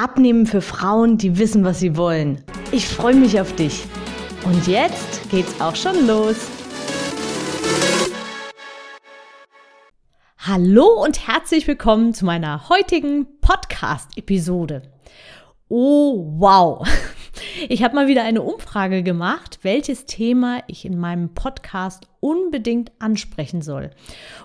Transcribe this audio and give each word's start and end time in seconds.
Abnehmen 0.00 0.46
für 0.46 0.60
Frauen, 0.60 1.18
die 1.18 1.38
wissen, 1.38 1.64
was 1.64 1.80
sie 1.80 1.96
wollen. 1.96 2.44
Ich 2.70 2.86
freue 2.86 3.16
mich 3.16 3.40
auf 3.40 3.56
dich. 3.56 3.84
Und 4.44 4.68
jetzt 4.68 5.28
geht's 5.28 5.60
auch 5.60 5.74
schon 5.74 6.06
los. 6.06 6.36
Hallo 10.38 11.02
und 11.02 11.26
herzlich 11.26 11.66
willkommen 11.66 12.14
zu 12.14 12.24
meiner 12.24 12.68
heutigen 12.68 13.26
Podcast-Episode. 13.40 14.82
Oh, 15.68 16.32
wow. 16.38 16.86
Ich 17.68 17.84
habe 17.84 17.94
mal 17.94 18.08
wieder 18.08 18.24
eine 18.24 18.42
Umfrage 18.42 19.04
gemacht, 19.04 19.60
welches 19.62 20.06
Thema 20.06 20.62
ich 20.66 20.84
in 20.84 20.98
meinem 20.98 21.34
Podcast 21.34 22.08
unbedingt 22.18 22.90
ansprechen 22.98 23.62
soll. 23.62 23.90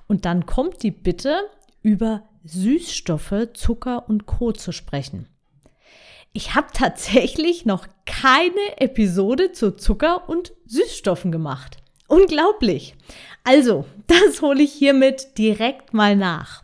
Und 0.07 0.26
dann 0.26 0.45
kommt 0.45 0.84
die 0.84 0.91
Bitte, 0.91 1.38
über 1.81 2.23
Süßstoffe, 2.43 3.49
Zucker 3.54 4.07
und 4.09 4.27
Co 4.27 4.51
zu 4.51 4.71
sprechen. 4.71 5.27
Ich 6.35 6.55
habe 6.55 6.67
tatsächlich 6.73 7.63
noch 7.65 7.85
keine 8.07 8.81
Episode 8.81 9.51
zu 9.51 9.75
Zucker 9.75 10.27
und 10.27 10.53
Süßstoffen 10.65 11.31
gemacht. 11.31 11.77
Unglaublich. 12.07 12.95
Also, 13.43 13.85
das 14.07 14.41
hole 14.41 14.63
ich 14.63 14.73
hiermit 14.73 15.37
direkt 15.37 15.93
mal 15.93 16.15
nach. 16.15 16.63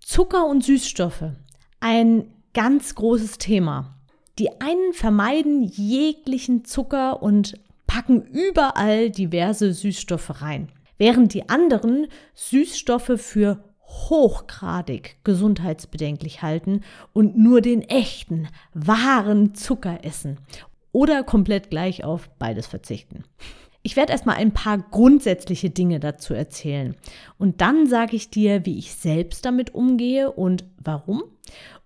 Zucker 0.00 0.46
und 0.46 0.64
Süßstoffe. 0.64 1.30
Ein 1.78 2.26
ganz 2.54 2.96
großes 2.96 3.38
Thema. 3.38 4.00
Die 4.40 4.60
einen 4.60 4.92
vermeiden 4.92 5.62
jeglichen 5.62 6.64
Zucker 6.64 7.22
und 7.22 7.54
packen 7.86 8.22
überall 8.22 9.10
diverse 9.10 9.72
Süßstoffe 9.72 10.42
rein, 10.42 10.72
während 10.98 11.34
die 11.34 11.48
anderen 11.48 12.08
Süßstoffe 12.34 13.12
für 13.18 13.62
hochgradig 13.86 15.16
gesundheitsbedenklich 15.24 16.42
halten 16.42 16.82
und 17.12 17.36
nur 17.36 17.60
den 17.60 17.82
echten, 17.82 18.48
wahren 18.72 19.54
Zucker 19.54 20.04
essen 20.04 20.38
oder 20.92 21.22
komplett 21.22 21.70
gleich 21.70 22.04
auf 22.04 22.30
beides 22.38 22.66
verzichten. 22.66 23.24
Ich 23.82 23.96
werde 23.96 24.12
erstmal 24.12 24.36
ein 24.36 24.52
paar 24.52 24.78
grundsätzliche 24.78 25.68
Dinge 25.68 26.00
dazu 26.00 26.32
erzählen 26.32 26.96
und 27.38 27.60
dann 27.60 27.86
sage 27.86 28.16
ich 28.16 28.30
dir, 28.30 28.64
wie 28.64 28.78
ich 28.78 28.94
selbst 28.94 29.44
damit 29.44 29.74
umgehe 29.74 30.32
und 30.32 30.64
warum. 30.82 31.22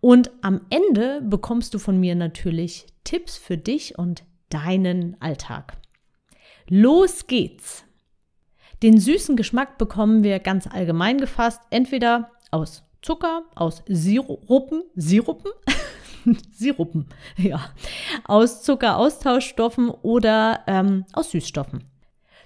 Und 0.00 0.30
am 0.42 0.60
Ende 0.70 1.20
bekommst 1.22 1.74
du 1.74 1.80
von 1.80 1.98
mir 1.98 2.14
natürlich 2.14 2.86
Tipps 3.02 3.36
für 3.36 3.56
dich 3.56 3.98
und 3.98 4.22
deinen 4.48 5.20
Alltag. 5.20 5.76
Los 6.68 7.26
geht's! 7.26 7.87
Den 8.82 9.00
süßen 9.00 9.36
Geschmack 9.36 9.76
bekommen 9.76 10.22
wir 10.22 10.38
ganz 10.38 10.68
allgemein 10.68 11.18
gefasst 11.18 11.60
entweder 11.70 12.30
aus 12.52 12.84
Zucker, 13.02 13.42
aus 13.56 13.82
Sirupen, 13.88 14.84
Sirupen, 14.94 15.50
Sirupen, 16.52 17.06
ja, 17.36 17.70
aus 18.24 18.62
Zuckeraustauschstoffen 18.62 19.90
oder 19.90 20.60
ähm, 20.66 21.04
aus 21.12 21.32
Süßstoffen. 21.32 21.84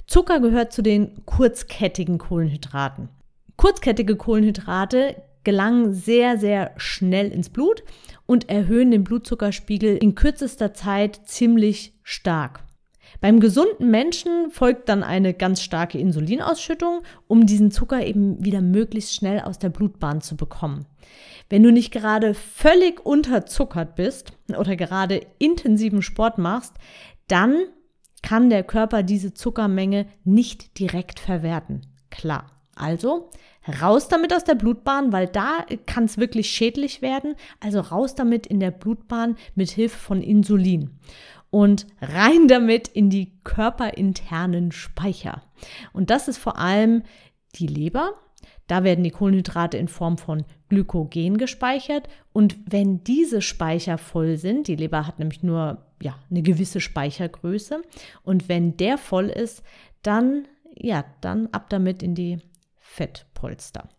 Zucker 0.06 0.40
gehört 0.40 0.72
zu 0.72 0.82
den 0.82 1.24
kurzkettigen 1.26 2.18
Kohlenhydraten. 2.18 3.08
Kurzkettige 3.56 4.16
Kohlenhydrate 4.16 5.22
gelangen 5.44 5.92
sehr, 5.92 6.38
sehr 6.38 6.72
schnell 6.76 7.30
ins 7.30 7.50
Blut 7.50 7.82
und 8.26 8.48
erhöhen 8.48 8.90
den 8.90 9.04
Blutzuckerspiegel 9.04 9.96
in 9.98 10.14
kürzester 10.14 10.72
Zeit 10.72 11.20
ziemlich 11.24 11.94
stark. 12.02 12.60
Beim 13.20 13.40
gesunden 13.40 13.90
Menschen 13.90 14.50
folgt 14.50 14.88
dann 14.88 15.02
eine 15.02 15.34
ganz 15.34 15.62
starke 15.62 15.98
Insulinausschüttung, 15.98 17.02
um 17.28 17.46
diesen 17.46 17.70
Zucker 17.70 18.04
eben 18.04 18.44
wieder 18.44 18.60
möglichst 18.60 19.14
schnell 19.14 19.40
aus 19.40 19.58
der 19.58 19.70
Blutbahn 19.70 20.20
zu 20.20 20.36
bekommen. 20.36 20.86
Wenn 21.48 21.62
du 21.62 21.70
nicht 21.70 21.92
gerade 21.92 22.34
völlig 22.34 23.04
unterzuckert 23.04 23.94
bist 23.94 24.32
oder 24.56 24.76
gerade 24.76 25.20
intensiven 25.38 26.02
Sport 26.02 26.38
machst, 26.38 26.74
dann 27.28 27.64
kann 28.22 28.50
der 28.50 28.62
Körper 28.62 29.02
diese 29.02 29.34
Zuckermenge 29.34 30.06
nicht 30.24 30.78
direkt 30.78 31.20
verwerten. 31.20 31.82
Klar. 32.10 32.46
Also 32.74 33.28
raus 33.82 34.08
damit 34.08 34.32
aus 34.32 34.44
der 34.44 34.54
Blutbahn, 34.54 35.12
weil 35.12 35.26
da 35.26 35.66
kann 35.86 36.04
es 36.04 36.16
wirklich 36.16 36.50
schädlich 36.50 37.02
werden. 37.02 37.34
Also 37.60 37.80
raus 37.80 38.14
damit 38.14 38.46
in 38.46 38.60
der 38.60 38.70
Blutbahn 38.70 39.36
mit 39.54 39.70
Hilfe 39.70 39.98
von 39.98 40.22
Insulin 40.22 40.98
und 41.52 41.86
rein 42.00 42.48
damit 42.48 42.88
in 42.88 43.10
die 43.10 43.38
körperinternen 43.44 44.72
Speicher. 44.72 45.42
Und 45.92 46.08
das 46.08 46.26
ist 46.26 46.38
vor 46.38 46.58
allem 46.58 47.02
die 47.56 47.66
Leber. 47.66 48.14
Da 48.68 48.84
werden 48.84 49.04
die 49.04 49.10
Kohlenhydrate 49.10 49.76
in 49.76 49.86
Form 49.86 50.16
von 50.16 50.46
Glykogen 50.70 51.36
gespeichert. 51.36 52.08
Und 52.32 52.56
wenn 52.64 53.04
diese 53.04 53.42
Speicher 53.42 53.98
voll 53.98 54.38
sind, 54.38 54.66
die 54.66 54.76
Leber 54.76 55.06
hat 55.06 55.18
nämlich 55.18 55.42
nur 55.42 55.84
ja, 56.02 56.18
eine 56.30 56.40
gewisse 56.40 56.80
Speichergröße. 56.80 57.82
Und 58.22 58.48
wenn 58.48 58.78
der 58.78 58.96
voll 58.96 59.26
ist, 59.26 59.62
dann, 60.00 60.48
ja, 60.74 61.04
dann 61.20 61.48
ab 61.48 61.68
damit 61.68 62.02
in 62.02 62.14
die 62.14 62.38
Fettpolster. 62.78 63.90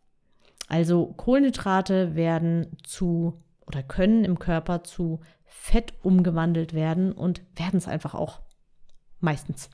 Also 0.69 1.05
Kohlenhydrate 1.05 2.15
werden 2.15 2.75
zu 2.81 3.43
oder 3.67 3.83
können 3.83 4.25
im 4.25 4.39
Körper 4.39 4.83
zu 4.83 5.19
Fett 5.55 5.93
umgewandelt 6.01 6.73
werden 6.73 7.13
und 7.13 7.41
werden 7.55 7.77
es 7.77 7.87
einfach 7.87 8.15
auch. 8.15 8.41
Meistens. 9.19 9.69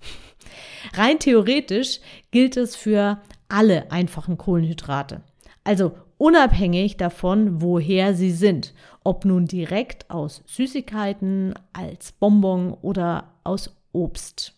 Rein 0.93 1.17
theoretisch 1.19 1.99
gilt 2.31 2.57
es 2.57 2.75
für 2.75 3.21
alle 3.47 3.91
einfachen 3.91 4.37
Kohlenhydrate. 4.37 5.23
Also 5.63 5.93
unabhängig 6.17 6.97
davon, 6.97 7.61
woher 7.61 8.13
sie 8.13 8.31
sind. 8.31 8.75
Ob 9.03 9.25
nun 9.25 9.45
direkt 9.45 10.11
aus 10.11 10.43
Süßigkeiten, 10.45 11.55
als 11.73 12.11
Bonbon 12.11 12.73
oder 12.73 13.33
aus 13.43 13.75
Obst. 13.91 14.55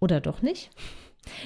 Oder 0.00 0.20
doch 0.20 0.42
nicht? 0.42 0.70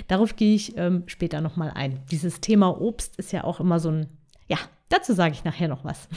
Darauf 0.09 0.37
gehe 0.37 0.55
ich 0.55 0.77
ähm, 0.79 1.03
später 1.07 1.41
nochmal 1.41 1.73
ein. 1.75 2.01
Dieses 2.11 2.41
Thema 2.41 2.81
Obst 2.81 3.17
ist 3.17 3.33
ja 3.33 3.45
auch 3.45 3.61
immer 3.61 3.81
so 3.81 3.91
ein, 3.91 4.09
ja, 4.49 4.59
Dazu 4.91 5.15
sage 5.15 5.35
ich 5.35 5.45
nachher 5.45 5.69
noch 5.69 5.85
was. 5.85 6.09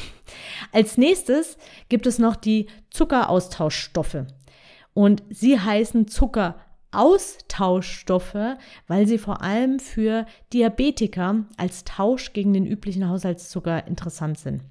Als 0.74 0.98
nächstes 0.98 1.58
gibt 1.88 2.06
es 2.08 2.20
noch 2.20 2.36
die 2.36 2.68
Zuckeraustauschstoffe. 2.90 4.26
Und 4.94 5.24
sie 5.30 5.58
heißen 5.60 6.08
Zuckeraustauschstoffe, 6.08 8.58
weil 8.88 9.08
sie 9.08 9.20
vor 9.20 9.42
allem 9.42 9.80
für 9.80 10.26
Diabetiker 10.52 11.46
als 11.58 11.84
Tausch 11.84 12.34
gegen 12.34 12.54
den 12.54 12.66
üblichen 12.66 13.08
Haushaltszucker 13.08 13.86
interessant 13.88 14.40
sind. 14.40 14.64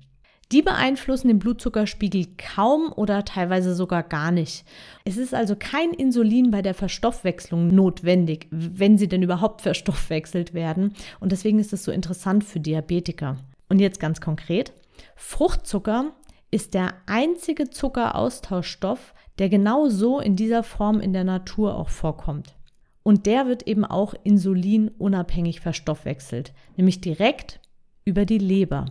Die 0.51 0.61
beeinflussen 0.61 1.29
den 1.29 1.39
Blutzuckerspiegel 1.39 2.27
kaum 2.37 2.93
oder 2.93 3.25
teilweise 3.25 3.75
sogar 3.75 4.03
gar 4.03 4.31
nicht. 4.31 4.67
Es 5.05 5.17
ist 5.17 5.33
also 5.33 5.57
kein 5.59 5.95
Insulin 5.95 6.51
bei 6.51 6.61
der 6.61 6.75
Verstoffwechslung 6.75 7.69
notwendig, 7.69 8.49
wenn 8.51 8.99
sie 8.99 9.09
denn 9.09 9.23
überhaupt 9.23 9.63
verstoffwechselt 9.63 10.53
werden. 10.53 10.93
Und 11.21 11.33
deswegen 11.33 11.59
ist 11.59 11.73
es 11.73 11.85
so 11.85 11.91
interessant 11.91 12.45
für 12.45 12.61
Diabetiker. 12.61 13.39
Und 13.71 13.79
jetzt 13.79 13.99
ganz 13.99 14.21
konkret, 14.21 14.75
Fruchtzucker 15.17 16.13
ist 16.51 16.75
der 16.75 16.95
einzige 17.07 17.71
Zuckeraustauschstoff, 17.71 19.15
der 19.39 19.49
genau 19.49 19.89
so 19.89 20.21
in 20.21 20.37
dieser 20.37 20.63
Form 20.63 21.01
in 21.01 21.13
der 21.13 21.25
Natur 21.25 21.77
auch 21.77 21.89
vorkommt. 21.89 22.55
Und 23.03 23.27
der 23.27 23.47
wird 23.47 23.67
eben 23.67 23.85
auch 23.85 24.15
insulinunabhängig 24.23 25.61
verstoffwechselt, 25.61 26.53
nämlich 26.77 27.01
direkt 27.01 27.61
über 28.05 28.25
die 28.25 28.39
Leber. 28.39 28.87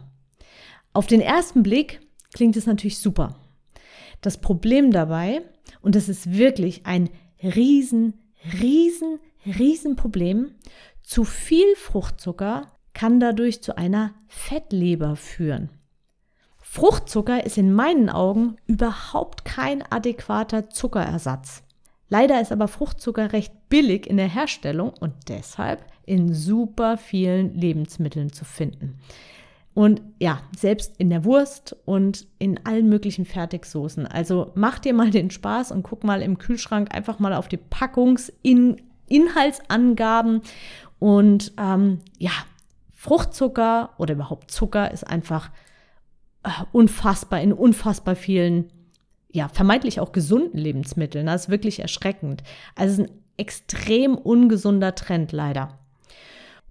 Auf 0.94 1.08
den 1.08 1.22
ersten 1.22 1.64
Blick 1.64 2.02
klingt 2.34 2.58
es 2.58 2.66
natürlich 2.66 3.00
super. 3.00 3.36
Das 4.20 4.40
Problem 4.40 4.92
dabei, 4.92 5.42
und 5.82 5.96
das 5.96 6.10
ist 6.10 6.34
wirklich 6.34 6.86
ein 6.86 7.10
riesen, 7.42 8.14
riesen, 8.60 9.20
riesen 9.46 9.96
Problem, 9.96 10.56
zu 11.04 11.24
viel 11.24 11.76
Fruchtzucker 11.76 12.68
kann 12.94 13.20
dadurch 13.20 13.64
zu 13.64 13.78
einer 13.78 14.14
Fettleber 14.28 15.16
führen. 15.16 15.70
Fruchtzucker 16.74 17.46
ist 17.46 17.58
in 17.58 17.74
meinen 17.74 18.10
Augen 18.10 18.56
überhaupt 18.66 19.44
kein 19.44 19.84
adäquater 19.92 20.70
Zuckerersatz. 20.70 21.64
Leider 22.08 22.40
ist 22.40 22.54
aber 22.54 22.70
Fruchtzucker 22.70 23.34
recht 23.34 23.52
billig 23.68 24.08
in 24.08 24.16
der 24.16 24.30
Herstellung 24.30 24.94
und 25.02 25.12
deshalb 25.28 25.84
in 26.06 26.34
super 26.34 26.96
vielen 26.96 27.54
Lebensmitteln 27.56 28.32
zu 28.32 28.46
finden. 28.46 29.00
Und 29.74 30.02
ja, 30.18 30.44
selbst 30.58 30.96
in 30.98 31.10
der 31.10 31.26
Wurst 31.26 31.76
und 31.84 32.26
in 32.40 32.66
allen 32.66 32.88
möglichen 32.88 33.26
Fertigsoßen. 33.26 34.08
Also 34.08 34.54
mach 34.56 34.80
dir 34.80 34.94
mal 34.94 35.12
den 35.12 35.30
Spaß 35.30 35.74
und 35.74 35.84
guck 35.84 36.06
mal 36.06 36.22
im 36.22 36.38
Kühlschrank 36.38 36.96
einfach 36.96 37.20
mal 37.20 37.34
auf 37.34 37.50
die 37.50 37.58
Packungsinhaltsangaben. 37.58 40.42
Und 41.00 41.52
ähm, 41.58 42.00
ja, 42.18 42.32
Fruchtzucker 42.94 43.90
oder 43.98 44.14
überhaupt 44.14 44.52
Zucker 44.52 44.92
ist 44.92 45.06
einfach 45.06 45.50
unfassbar 46.72 47.42
in 47.42 47.54
unfassbar 47.54 48.16
vielen, 48.16 48.72
ja, 49.32 49.48
vermeintlich 49.48 50.00
auch 50.00 50.12
gesunden 50.12 50.58
Lebensmitteln. 50.58 51.26
Das 51.28 51.44
ist 51.44 51.50
wirklich 51.50 51.80
erschreckend. 51.80 52.44
Also 52.76 52.94
es 52.94 53.00
ist 53.00 53.12
ein 53.12 53.18
extrem 53.38 54.16
ungesunder 54.16 54.96
Trend 54.96 55.32
leider. 55.32 55.80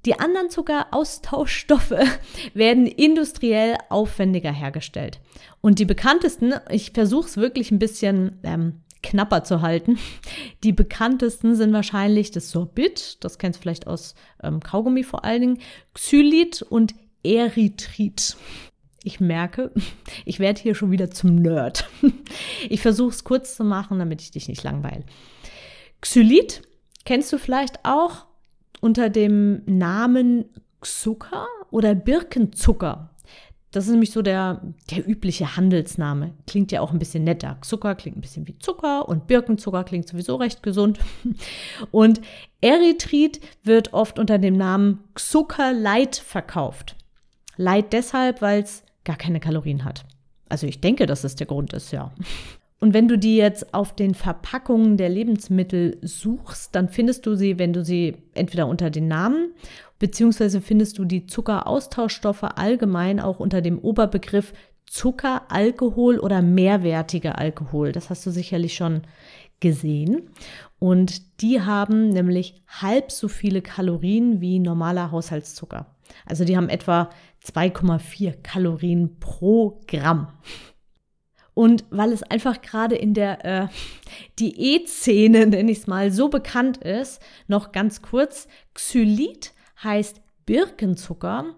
Die 0.07 0.19
anderen 0.19 0.49
Zuckeraustauschstoffe 0.49 1.93
werden 2.55 2.87
industriell 2.87 3.77
aufwendiger 3.91 4.53
hergestellt. 4.53 5.21
Und 5.61 5.79
die 5.79 5.85
bekanntesten, 5.85 6.55
ich 6.71 6.93
versuche 6.93 7.29
es 7.29 7.37
wirklich 7.37 7.71
ein 7.71 7.79
bisschen 7.79 8.39
ähm, 8.43 8.81
knapper 9.03 9.45
zu 9.45 9.61
halten, 9.61 9.99
die 10.65 10.73
bekanntesten 10.73 11.55
sind 11.55 11.73
wahrscheinlich 11.73 12.31
das 12.31 12.51
Sorbit, 12.51 13.23
das 13.25 13.39
kennst 13.39 13.59
du 13.59 13.63
vielleicht 13.63 13.87
aus 13.87 14.15
ähm, 14.43 14.61
Kaugummi 14.61 15.05
vor 15.05 15.25
allen 15.25 15.41
Dingen, 15.41 15.59
Xylit 15.95 16.63
und 16.63 16.95
Erythrit. 17.23 18.37
Ich 19.03 19.21
merke, 19.21 19.73
ich 20.25 20.41
werde 20.41 20.61
hier 20.61 20.75
schon 20.75 20.91
wieder 20.91 21.11
zum 21.11 21.37
Nerd. 21.37 21.89
Ich 22.69 22.83
versuche 22.83 23.11
es 23.11 23.25
kurz 23.25 23.57
zu 23.57 23.65
machen, 23.65 23.99
damit 23.99 24.23
ich 24.23 24.31
dich 24.31 24.47
nicht 24.47 24.63
langweile. 24.63 25.03
Xylit 26.01 26.63
kennst 27.05 27.33
du 27.33 27.39
vielleicht 27.39 27.85
auch 27.85 28.27
unter 28.81 29.09
dem 29.09 29.63
Namen 29.67 30.45
Zucker 30.81 31.47
oder 31.71 31.95
Birkenzucker. 31.95 33.11
Das 33.73 33.85
ist 33.85 33.93
nämlich 33.93 34.11
so 34.11 34.21
der, 34.21 34.63
der 34.91 35.09
übliche 35.09 35.57
Handelsname. 35.57 36.35
Klingt 36.47 36.73
ja 36.73 36.81
auch 36.81 36.93
ein 36.93 36.99
bisschen 36.99 37.23
netter. 37.23 37.59
Zucker 37.63 37.95
klingt 37.95 38.17
ein 38.17 38.21
bisschen 38.21 38.49
wie 38.49 38.59
Zucker 38.59 39.09
und 39.09 39.29
Birkenzucker 39.29 39.85
klingt 39.85 40.09
sowieso 40.09 40.37
recht 40.37 40.63
gesund. 40.63 40.99
Und 41.93 42.21
Erythrit 42.61 43.41
wird 43.63 43.93
oft 43.93 44.19
unter 44.19 44.39
dem 44.39 44.57
Namen 44.57 45.05
Zucker 45.15 45.73
Light 45.73 46.17
verkauft. 46.17 46.97
Light 47.57 47.93
deshalb, 47.93 48.43
weil 48.43 48.63
es 48.63 48.83
gar 49.05 49.17
keine 49.17 49.41
Kalorien 49.41 49.85
hat. 49.85 50.05
Also 50.49 50.67
ich 50.67 50.81
denke, 50.81 51.07
dass 51.07 51.25
es 51.25 51.37
der 51.37 51.47
Grund 51.47 51.73
ist, 51.73 51.93
ja. 51.93 52.13
Und 52.81 52.95
wenn 52.95 53.09
du 53.09 53.19
die 53.19 53.37
jetzt 53.37 53.75
auf 53.75 53.95
den 53.95 54.15
Verpackungen 54.15 54.97
der 54.97 55.11
Lebensmittel 55.11 55.99
suchst, 56.01 56.75
dann 56.75 56.89
findest 56.89 57.27
du 57.27 57.35
sie, 57.35 57.59
wenn 57.59 57.75
du 57.75 57.85
sie 57.85 58.17
entweder 58.35 58.67
unter 58.67 58.89
den 58.89 59.07
Namen, 59.07 59.53
beziehungsweise 59.99 60.63
findest 60.63 60.99
du 60.99 61.05
die 61.05 61.27
Zuckeraustauschstoffe 61.27 62.43
allgemein 62.43 63.21
auch 63.21 63.39
unter 63.39 63.61
dem 63.61 63.79
Oberbegriff 63.79 64.55
Zucker, 64.87 65.43
Alkohol 65.51 66.19
oder 66.19 66.43
mehrwertiger 66.43 67.39
Alkohol. 67.39 67.93
Das 67.93 68.11
hast 68.11 68.27
du 68.27 68.31
sicherlich 68.31 68.75
schon 68.75 69.03
gesehen. 69.61 70.31
Und 70.79 71.41
die 71.43 71.61
haben 71.61 72.09
nämlich 72.09 72.63
halb 72.67 73.13
so 73.13 73.29
viele 73.29 73.61
Kalorien 73.63 74.41
wie 74.41 74.59
normaler 74.59 75.13
Haushaltszucker. 75.13 75.87
Also 76.27 76.45
die 76.45 76.57
haben 76.57 76.69
etwa 76.69 77.11
2,4 77.45 78.43
Kalorien 78.43 79.19
pro 79.19 79.81
Gramm. 79.87 80.29
Und 81.55 81.85
weil 81.91 82.13
es 82.13 82.23
einfach 82.23 82.63
gerade 82.63 82.95
in 82.95 83.13
der 83.13 83.45
äh, 83.45 83.69
Diätszene, 84.39 85.47
nenne 85.47 85.71
ich 85.71 85.79
es 85.79 85.87
mal, 85.87 86.11
so 86.11 86.29
bekannt 86.29 86.79
ist, 86.79 87.21
noch 87.49 87.73
ganz 87.73 88.03
kurz, 88.03 88.49
Xylit 88.75 89.53
heißt 89.83 90.21
Birkenzucker, 90.47 91.57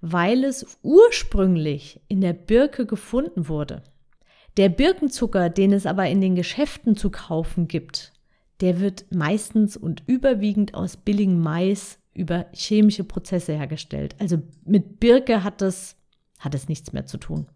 weil 0.00 0.44
es 0.44 0.78
ursprünglich 0.82 2.00
in 2.08 2.20
der 2.20 2.32
Birke 2.32 2.86
gefunden 2.86 3.48
wurde. 3.48 3.82
Der 4.56 4.68
Birkenzucker, 4.68 5.48
den 5.48 5.72
es 5.72 5.86
aber 5.86 6.06
in 6.08 6.20
den 6.20 6.34
Geschäften 6.34 6.96
zu 6.96 7.10
kaufen 7.10 7.68
gibt, 7.68 8.12
der 8.60 8.80
wird 8.80 9.06
meistens 9.10 9.76
und 9.76 10.02
überwiegend 10.06 10.74
aus 10.74 10.96
billigem 10.96 11.40
Mais 11.40 11.99
über 12.14 12.46
chemische 12.52 13.04
Prozesse 13.04 13.52
hergestellt. 13.52 14.14
Also 14.18 14.42
mit 14.64 15.00
Birke 15.00 15.44
hat 15.44 15.62
es, 15.62 15.96
hat 16.38 16.54
es 16.54 16.68
nichts 16.68 16.92
mehr 16.92 17.06
zu 17.06 17.18
tun. 17.18 17.46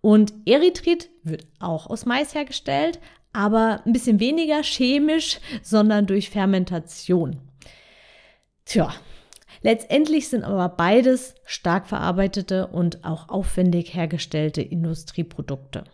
Und 0.00 0.34
Erythrit 0.46 1.10
wird 1.22 1.46
auch 1.58 1.88
aus 1.88 2.04
Mais 2.04 2.34
hergestellt, 2.34 3.00
aber 3.32 3.82
ein 3.84 3.92
bisschen 3.92 4.20
weniger 4.20 4.62
chemisch, 4.62 5.40
sondern 5.62 6.06
durch 6.06 6.30
Fermentation. 6.30 7.40
Tja, 8.64 8.94
letztendlich 9.62 10.28
sind 10.28 10.44
aber 10.44 10.68
beides 10.68 11.34
stark 11.44 11.86
verarbeitete 11.86 12.68
und 12.68 13.04
auch 13.04 13.28
aufwendig 13.28 13.94
hergestellte 13.94 14.62
Industrieprodukte. 14.62 15.84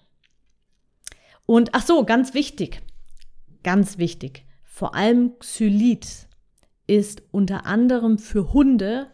Und 1.46 1.70
ach 1.74 1.84
so, 1.84 2.04
ganz 2.04 2.34
wichtig, 2.34 2.82
ganz 3.62 3.98
wichtig, 3.98 4.44
vor 4.64 4.94
allem 4.94 5.38
Xylit 5.38 6.28
ist 6.90 7.22
unter 7.30 7.66
anderem 7.66 8.18
für 8.18 8.52
Hunde 8.52 9.06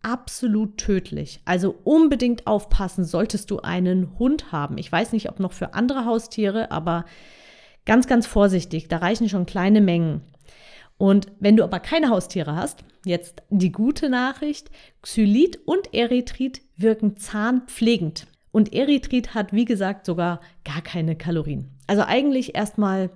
absolut 0.00 0.78
tödlich. 0.78 1.40
Also 1.44 1.74
unbedingt 1.82 2.46
aufpassen, 2.46 3.04
solltest 3.04 3.50
du 3.50 3.58
einen 3.58 4.16
Hund 4.20 4.52
haben. 4.52 4.78
Ich 4.78 4.92
weiß 4.92 5.10
nicht, 5.10 5.28
ob 5.28 5.40
noch 5.40 5.52
für 5.52 5.74
andere 5.74 6.04
Haustiere, 6.04 6.70
aber 6.70 7.04
ganz, 7.84 8.06
ganz 8.06 8.28
vorsichtig. 8.28 8.86
Da 8.86 8.98
reichen 8.98 9.28
schon 9.28 9.44
kleine 9.44 9.80
Mengen. 9.80 10.20
Und 10.98 11.26
wenn 11.40 11.56
du 11.56 11.64
aber 11.64 11.80
keine 11.80 12.10
Haustiere 12.10 12.54
hast, 12.54 12.84
jetzt 13.04 13.42
die 13.50 13.72
gute 13.72 14.08
Nachricht, 14.08 14.70
Xylit 15.02 15.58
und 15.66 15.92
Erythrit 15.92 16.62
wirken 16.76 17.16
zahnpflegend. 17.16 18.28
Und 18.52 18.72
Erythrit 18.72 19.34
hat, 19.34 19.52
wie 19.52 19.64
gesagt, 19.64 20.06
sogar 20.06 20.40
gar 20.64 20.80
keine 20.80 21.16
Kalorien. 21.16 21.72
Also 21.88 22.02
eigentlich 22.02 22.54
erstmal 22.54 23.10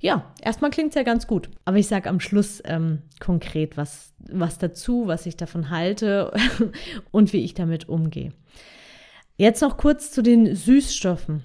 ja, 0.00 0.32
erstmal 0.40 0.70
klingt 0.70 0.90
es 0.90 0.94
ja 0.94 1.02
ganz 1.02 1.26
gut. 1.26 1.50
Aber 1.64 1.76
ich 1.76 1.86
sage 1.86 2.08
am 2.08 2.20
Schluss 2.20 2.62
ähm, 2.64 3.02
konkret 3.20 3.76
was, 3.76 4.14
was 4.18 4.58
dazu, 4.58 5.06
was 5.06 5.26
ich 5.26 5.36
davon 5.36 5.70
halte 5.70 6.32
und 7.10 7.32
wie 7.32 7.44
ich 7.44 7.54
damit 7.54 7.88
umgehe. 7.88 8.32
Jetzt 9.36 9.60
noch 9.62 9.76
kurz 9.76 10.10
zu 10.10 10.22
den 10.22 10.54
Süßstoffen. 10.54 11.42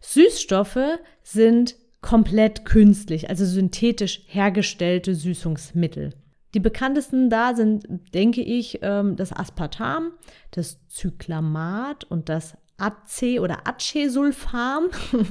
Süßstoffe 0.00 0.98
sind 1.22 1.76
komplett 2.00 2.64
künstlich, 2.64 3.30
also 3.30 3.44
synthetisch 3.44 4.22
hergestellte 4.26 5.14
Süßungsmittel. 5.14 6.10
Die 6.54 6.60
bekanntesten 6.60 7.30
da 7.30 7.54
sind, 7.54 7.86
denke 8.12 8.42
ich, 8.42 8.80
ähm, 8.82 9.16
das 9.16 9.32
Aspartam, 9.32 10.10
das 10.50 10.86
Zyklamat 10.88 12.04
und 12.04 12.28
das 12.28 12.56
AC 12.82 13.40
oder 13.40 13.66
Acesulfam 13.66 14.84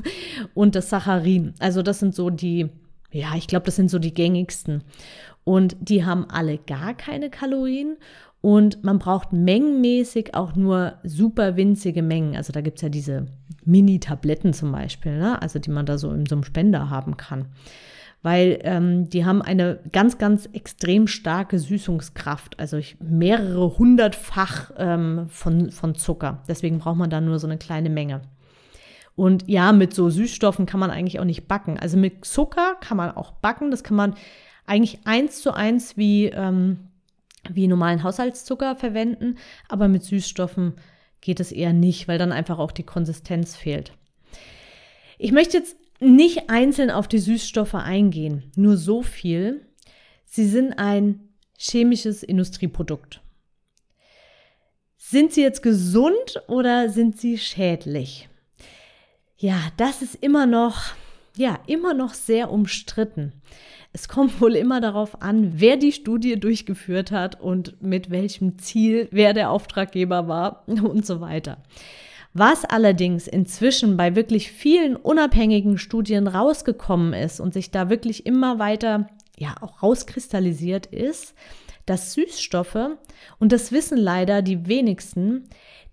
und 0.54 0.76
das 0.76 0.90
Saccharin. 0.90 1.54
Also 1.60 1.82
das 1.82 2.00
sind 2.00 2.16
so 2.16 2.30
die, 2.30 2.70
ja, 3.12 3.36
ich 3.36 3.48
glaube, 3.48 3.66
das 3.66 3.76
sind 3.76 3.90
so 3.92 4.00
die 4.00 4.14
gängigsten. 4.14 4.84
Und 5.44 5.76
die 5.80 6.06
haben 6.06 6.30
alle 6.30 6.58
gar 6.60 6.94
keine 6.94 7.30
Kalorien 7.30 7.98
und 8.42 8.84
man 8.84 9.00
braucht 9.00 9.34
mengenmäßig 9.34 10.34
auch 10.36 10.56
nur 10.56 10.94
super 11.04 11.56
winzige 11.56 12.04
Mengen. 12.04 12.36
Also 12.36 12.54
da 12.54 12.62
gibt 12.62 12.78
es 12.78 12.84
ja 12.84 12.90
diese 12.90 13.28
Mini-Tabletten 13.66 14.54
zum 14.54 14.72
Beispiel, 14.72 15.18
ne? 15.18 15.42
also 15.42 15.60
die 15.60 15.70
man 15.70 15.86
da 15.86 15.98
so 15.98 16.12
in 16.12 16.26
so 16.26 16.36
einem 16.36 16.44
Spender 16.44 16.90
haben 16.90 17.18
kann 17.18 17.48
weil 18.24 18.60
ähm, 18.64 19.10
die 19.10 19.26
haben 19.26 19.42
eine 19.42 19.80
ganz, 19.92 20.18
ganz 20.18 20.48
extrem 20.54 21.08
starke 21.08 21.58
Süßungskraft, 21.58 22.60
also 22.60 22.80
mehrere 23.00 23.78
hundertfach 23.80 24.72
ähm, 24.78 25.28
von, 25.30 25.72
von 25.72 25.96
Zucker. 25.96 26.44
Deswegen 26.48 26.80
braucht 26.80 26.98
man 26.98 27.10
da 27.10 27.20
nur 27.20 27.40
so 27.40 27.48
eine 27.48 27.58
kleine 27.58 27.90
Menge. 27.90 28.22
Und 29.16 29.48
ja, 29.48 29.72
mit 29.72 29.94
so 29.94 30.10
Süßstoffen 30.10 30.66
kann 30.66 30.80
man 30.80 30.92
eigentlich 30.92 31.20
auch 31.20 31.26
nicht 31.26 31.48
backen. 31.48 31.78
Also 31.80 31.98
mit 31.98 32.24
Zucker 32.24 32.76
kann 32.80 32.98
man 32.98 33.12
auch 33.12 33.32
backen. 33.34 33.72
Das 33.72 33.84
kann 33.84 33.98
man 33.98 34.14
eigentlich 34.66 35.00
eins 35.06 35.42
zu 35.42 35.54
eins 35.54 35.98
wie, 35.98 36.28
ähm, 36.28 36.90
wie 37.50 37.68
normalen 37.68 38.04
Haushaltszucker 38.04 38.76
verwenden. 38.76 39.38
Aber 39.68 39.88
mit 39.88 40.04
Süßstoffen 40.04 40.74
geht 41.22 41.40
es 41.40 41.52
eher 41.52 41.74
nicht, 41.74 42.08
weil 42.08 42.18
dann 42.20 42.32
einfach 42.32 42.60
auch 42.60 42.72
die 42.72 42.84
Konsistenz 42.84 43.56
fehlt. 43.56 43.94
Ich 45.18 45.32
möchte 45.32 45.58
jetzt 45.58 45.76
nicht 46.02 46.50
einzeln 46.50 46.90
auf 46.90 47.08
die 47.08 47.20
Süßstoffe 47.20 47.76
eingehen, 47.76 48.52
nur 48.56 48.76
so 48.76 49.02
viel. 49.04 49.66
Sie 50.26 50.48
sind 50.48 50.74
ein 50.74 51.30
chemisches 51.58 52.24
Industrieprodukt. 52.24 53.22
Sind 54.98 55.34
sie 55.34 55.42
jetzt 55.42 55.62
gesund 55.62 56.42
oder 56.48 56.90
sind 56.90 57.20
sie 57.20 57.38
schädlich? 57.38 58.30
Ja, 59.38 59.60
das 59.78 60.02
ist 60.02 60.16
immer 60.16 60.46
noch, 60.46 60.94
ja, 61.36 61.60
immer 61.68 61.94
noch 61.94 62.14
sehr 62.14 62.52
umstritten. 62.52 63.34
Es 63.94 64.08
kommt 64.08 64.42
wohl 64.42 64.56
immer 64.56 64.82
darauf 64.82 65.22
an, 65.22 65.60
wer 65.60 65.78
die 65.78 65.92
Studie 65.92 66.40
durchgeführt 66.40 67.12
hat 67.12 67.40
und 67.42 67.82
mit 67.82 68.10
welchem 68.10 68.58
Ziel, 68.58 69.08
wer 69.12 69.34
der 69.34 69.52
Auftraggeber 69.52 70.28
war 70.28 70.64
und 70.68 71.06
so 71.06 71.22
weiter. 71.22 71.58
Was 72.34 72.64
allerdings 72.64 73.28
inzwischen 73.28 73.98
bei 73.98 74.16
wirklich 74.16 74.50
vielen 74.52 74.96
unabhängigen 74.96 75.78
Studien 75.78 76.28
rausgekommen 76.28 77.12
ist 77.14 77.42
und 77.42 77.54
sich 77.54 77.72
da 77.72 77.90
wirklich 77.90 78.26
immer 78.26 78.58
weiter 78.58 79.08
ja 79.38 79.56
auch 79.62 79.84
rauskristallisiert 79.84 80.86
ist, 80.86 81.34
dass 81.86 82.14
Süßstoffe, 82.14 82.92
und 83.40 83.52
das 83.52 83.74
wissen 83.74 83.98
leider 83.98 84.42
die 84.42 84.66
wenigsten, 84.68 85.50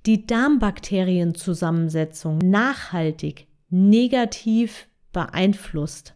die 0.06 0.26
Darmbakterienzusammensetzung 0.26 2.38
nachhaltig 2.38 3.48
negativ 3.68 4.86
beeinflusst. 5.12 6.14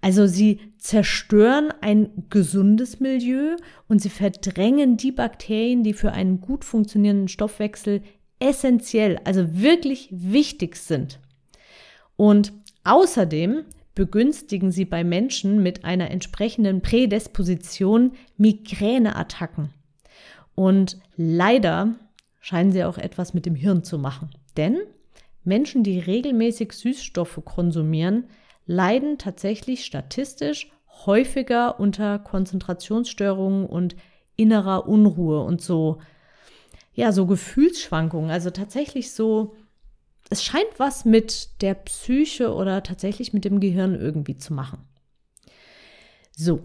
Also 0.00 0.26
sie 0.26 0.60
zerstören 0.78 1.74
ein 1.80 2.24
gesundes 2.30 3.00
Milieu 3.00 3.56
und 3.86 4.00
sie 4.00 4.10
verdrängen 4.10 4.96
die 4.96 5.12
Bakterien, 5.12 5.84
die 5.84 5.92
für 5.92 6.10
einen 6.12 6.40
gut 6.40 6.64
funktionierenden 6.64 7.28
Stoffwechsel 7.28 8.02
essentiell, 8.42 9.20
also 9.24 9.60
wirklich 9.60 10.08
wichtig 10.10 10.76
sind. 10.76 11.20
Und 12.16 12.52
außerdem 12.84 13.64
begünstigen 13.94 14.72
sie 14.72 14.84
bei 14.84 15.04
Menschen 15.04 15.62
mit 15.62 15.84
einer 15.84 16.10
entsprechenden 16.10 16.80
Prädisposition 16.80 18.12
Migräneattacken. 18.36 19.70
Und 20.54 20.98
leider 21.16 21.94
scheinen 22.40 22.72
sie 22.72 22.84
auch 22.84 22.98
etwas 22.98 23.32
mit 23.32 23.46
dem 23.46 23.54
Hirn 23.54 23.84
zu 23.84 23.98
machen. 23.98 24.30
Denn 24.56 24.78
Menschen, 25.44 25.84
die 25.84 25.98
regelmäßig 25.98 26.72
Süßstoffe 26.72 27.40
konsumieren, 27.44 28.24
leiden 28.66 29.18
tatsächlich 29.18 29.84
statistisch 29.84 30.70
häufiger 31.06 31.78
unter 31.80 32.18
Konzentrationsstörungen 32.18 33.66
und 33.66 33.96
innerer 34.36 34.88
Unruhe 34.88 35.42
und 35.42 35.60
so, 35.60 35.98
ja, 36.94 37.12
so 37.12 37.26
Gefühlsschwankungen. 37.26 38.30
Also 38.30 38.50
tatsächlich 38.50 39.12
so, 39.12 39.54
es 40.30 40.42
scheint 40.42 40.78
was 40.78 41.04
mit 41.04 41.62
der 41.62 41.74
Psyche 41.74 42.54
oder 42.54 42.82
tatsächlich 42.82 43.32
mit 43.32 43.44
dem 43.44 43.60
Gehirn 43.60 43.94
irgendwie 43.94 44.36
zu 44.36 44.52
machen. 44.52 44.78
So, 46.34 46.60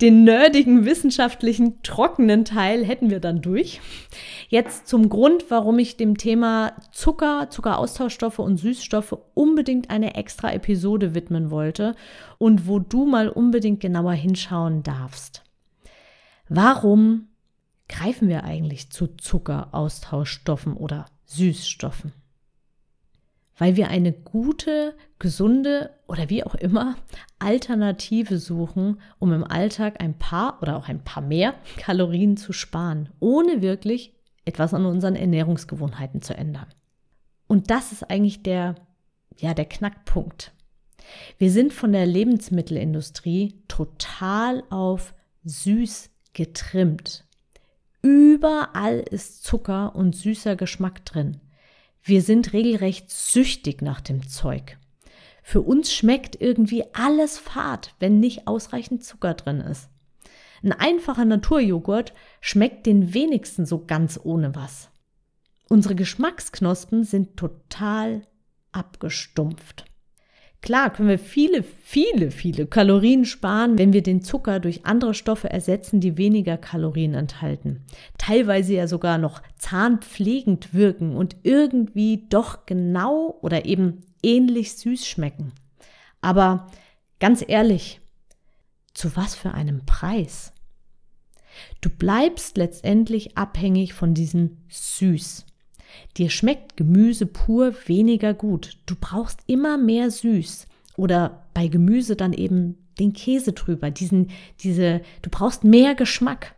den 0.00 0.24
nerdigen, 0.24 0.84
wissenschaftlichen, 0.84 1.80
trockenen 1.84 2.44
Teil 2.44 2.84
hätten 2.84 3.08
wir 3.08 3.20
dann 3.20 3.40
durch. 3.40 3.80
Jetzt 4.48 4.88
zum 4.88 5.08
Grund, 5.08 5.44
warum 5.48 5.78
ich 5.78 5.96
dem 5.96 6.16
Thema 6.18 6.72
Zucker, 6.90 7.48
Zuckeraustauschstoffe 7.50 8.40
und 8.40 8.56
Süßstoffe 8.56 9.16
unbedingt 9.34 9.90
eine 9.90 10.16
extra 10.16 10.52
Episode 10.52 11.14
widmen 11.14 11.52
wollte 11.52 11.94
und 12.38 12.66
wo 12.66 12.80
du 12.80 13.06
mal 13.06 13.28
unbedingt 13.28 13.78
genauer 13.78 14.12
hinschauen 14.12 14.82
darfst. 14.82 15.44
Warum 16.48 17.29
greifen 17.90 18.28
wir 18.28 18.44
eigentlich 18.44 18.90
zu 18.90 19.08
Zuckeraustauschstoffen 19.08 20.74
oder 20.74 21.04
Süßstoffen? 21.26 22.12
weil 23.60 23.76
wir 23.76 23.88
eine 23.88 24.12
gute, 24.12 24.96
gesunde 25.18 25.90
oder 26.08 26.30
wie 26.30 26.42
auch 26.42 26.54
immer 26.54 26.96
Alternative 27.38 28.38
suchen, 28.38 29.02
um 29.18 29.34
im 29.34 29.44
Alltag 29.44 30.00
ein 30.00 30.18
paar 30.18 30.62
oder 30.62 30.78
auch 30.78 30.88
ein 30.88 31.04
paar 31.04 31.22
mehr 31.22 31.54
Kalorien 31.76 32.38
zu 32.38 32.54
sparen, 32.54 33.10
ohne 33.20 33.60
wirklich 33.60 34.14
etwas 34.46 34.72
an 34.72 34.86
unseren 34.86 35.14
Ernährungsgewohnheiten 35.14 36.22
zu 36.22 36.34
ändern. 36.34 36.68
Und 37.48 37.70
das 37.70 37.92
ist 37.92 38.10
eigentlich 38.10 38.42
der, 38.42 38.76
ja, 39.36 39.52
der 39.52 39.66
Knackpunkt. 39.66 40.52
Wir 41.36 41.50
sind 41.50 41.74
von 41.74 41.92
der 41.92 42.06
Lebensmittelindustrie 42.06 43.62
total 43.68 44.62
auf 44.70 45.12
süß 45.44 46.08
getrimmt. 46.32 47.26
Überall 48.02 49.00
ist 49.00 49.44
Zucker 49.44 49.94
und 49.94 50.16
süßer 50.16 50.56
Geschmack 50.56 51.04
drin. 51.04 51.40
Wir 52.02 52.22
sind 52.22 52.52
regelrecht 52.52 53.10
süchtig 53.10 53.82
nach 53.82 54.00
dem 54.00 54.26
Zeug. 54.26 54.78
Für 55.42 55.60
uns 55.60 55.92
schmeckt 55.92 56.40
irgendwie 56.40 56.84
alles 56.94 57.38
fad, 57.38 57.94
wenn 57.98 58.20
nicht 58.20 58.46
ausreichend 58.46 59.04
Zucker 59.04 59.34
drin 59.34 59.60
ist. 59.60 59.88
Ein 60.62 60.72
einfacher 60.72 61.24
Naturjoghurt 61.24 62.12
schmeckt 62.40 62.86
den 62.86 63.14
wenigsten 63.14 63.66
so 63.66 63.84
ganz 63.84 64.20
ohne 64.22 64.54
was. 64.54 64.90
Unsere 65.68 65.94
Geschmacksknospen 65.94 67.04
sind 67.04 67.36
total 67.36 68.22
abgestumpft. 68.72 69.89
Klar 70.62 70.92
können 70.92 71.08
wir 71.08 71.18
viele, 71.18 71.62
viele, 71.62 72.30
viele 72.30 72.66
Kalorien 72.66 73.24
sparen, 73.24 73.78
wenn 73.78 73.94
wir 73.94 74.02
den 74.02 74.22
Zucker 74.22 74.60
durch 74.60 74.84
andere 74.84 75.14
Stoffe 75.14 75.48
ersetzen, 75.48 76.00
die 76.00 76.18
weniger 76.18 76.58
Kalorien 76.58 77.14
enthalten. 77.14 77.86
Teilweise 78.18 78.74
ja 78.74 78.86
sogar 78.86 79.16
noch 79.16 79.40
zahnpflegend 79.58 80.74
wirken 80.74 81.16
und 81.16 81.36
irgendwie 81.44 82.26
doch 82.28 82.66
genau 82.66 83.38
oder 83.40 83.64
eben 83.64 84.02
ähnlich 84.22 84.74
süß 84.74 85.06
schmecken. 85.06 85.52
Aber 86.20 86.66
ganz 87.20 87.42
ehrlich, 87.46 88.00
zu 88.92 89.16
was 89.16 89.34
für 89.34 89.52
einem 89.52 89.86
Preis? 89.86 90.52
Du 91.80 91.88
bleibst 91.88 92.58
letztendlich 92.58 93.38
abhängig 93.38 93.94
von 93.94 94.12
diesem 94.12 94.58
Süß. 94.68 95.46
Dir 96.16 96.30
schmeckt 96.30 96.76
Gemüse 96.76 97.26
pur 97.26 97.74
weniger 97.86 98.34
gut. 98.34 98.78
Du 98.86 98.94
brauchst 99.00 99.40
immer 99.46 99.78
mehr 99.78 100.10
süß. 100.10 100.66
Oder 100.96 101.46
bei 101.54 101.68
Gemüse 101.68 102.16
dann 102.16 102.32
eben 102.32 102.76
den 102.98 103.12
Käse 103.12 103.52
drüber. 103.52 103.90
Diesen, 103.90 104.30
diese, 104.60 105.00
du 105.22 105.30
brauchst 105.30 105.64
mehr 105.64 105.94
Geschmack. 105.94 106.54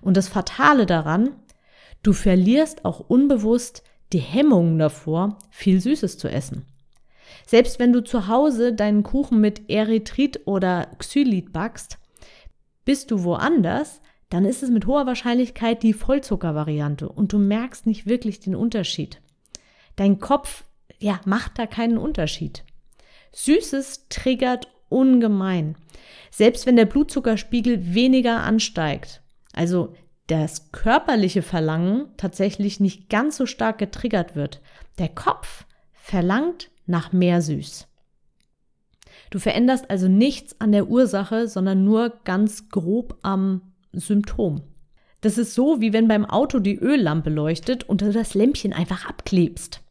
Und 0.00 0.16
das 0.16 0.28
Fatale 0.28 0.86
daran, 0.86 1.30
du 2.02 2.12
verlierst 2.12 2.84
auch 2.84 3.00
unbewusst 3.00 3.82
die 4.12 4.18
Hemmungen 4.18 4.78
davor, 4.78 5.38
viel 5.50 5.80
Süßes 5.80 6.18
zu 6.18 6.28
essen. 6.28 6.64
Selbst 7.46 7.78
wenn 7.78 7.92
du 7.92 8.02
zu 8.02 8.26
Hause 8.26 8.72
deinen 8.72 9.02
Kuchen 9.02 9.40
mit 9.40 9.70
Erythrit 9.70 10.40
oder 10.46 10.88
Xylit 10.98 11.52
backst, 11.52 11.98
bist 12.84 13.10
du 13.10 13.22
woanders 13.22 14.00
dann 14.30 14.44
ist 14.44 14.62
es 14.62 14.70
mit 14.70 14.86
hoher 14.86 15.06
Wahrscheinlichkeit 15.06 15.82
die 15.82 15.92
Vollzuckervariante 15.92 17.08
und 17.08 17.32
du 17.32 17.38
merkst 17.38 17.86
nicht 17.86 18.06
wirklich 18.06 18.40
den 18.40 18.54
Unterschied. 18.54 19.20
Dein 19.96 20.20
Kopf, 20.20 20.64
ja, 20.98 21.20
macht 21.24 21.58
da 21.58 21.66
keinen 21.66 21.98
Unterschied. 21.98 22.64
Süßes 23.32 24.08
triggert 24.08 24.68
ungemein. 24.88 25.76
Selbst 26.30 26.64
wenn 26.64 26.76
der 26.76 26.86
Blutzuckerspiegel 26.86 27.94
weniger 27.94 28.42
ansteigt, 28.42 29.22
also 29.52 29.94
das 30.28 30.70
körperliche 30.70 31.42
Verlangen 31.42 32.06
tatsächlich 32.16 32.78
nicht 32.78 33.08
ganz 33.08 33.36
so 33.36 33.46
stark 33.46 33.78
getriggert 33.78 34.36
wird, 34.36 34.60
der 34.98 35.08
Kopf 35.08 35.66
verlangt 35.92 36.70
nach 36.86 37.12
mehr 37.12 37.42
Süß. 37.42 37.88
Du 39.30 39.38
veränderst 39.38 39.90
also 39.90 40.06
nichts 40.06 40.60
an 40.60 40.70
der 40.70 40.88
Ursache, 40.88 41.48
sondern 41.48 41.84
nur 41.84 42.20
ganz 42.24 42.68
grob 42.68 43.18
am 43.22 43.69
Symptom. 43.92 44.62
Das 45.20 45.36
ist 45.36 45.54
so, 45.54 45.80
wie 45.80 45.92
wenn 45.92 46.08
beim 46.08 46.24
Auto 46.24 46.60
die 46.60 46.78
Öllampe 46.78 47.30
leuchtet 47.30 47.84
und 47.84 48.00
du 48.00 48.12
das 48.12 48.34
Lämpchen 48.34 48.72
einfach 48.72 49.06
abklebst. 49.06 49.82